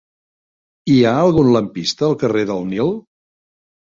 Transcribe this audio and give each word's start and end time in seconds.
Hi 0.93 0.95
ha 1.03 1.11
algun 1.25 1.51
lampista 1.57 2.07
al 2.11 2.17
carrer 2.25 2.47
del 2.53 2.67
Nil? 2.71 2.91